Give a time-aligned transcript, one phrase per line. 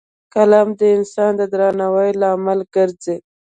[0.33, 3.17] قلم د انسان د درناوي لامل ګرځي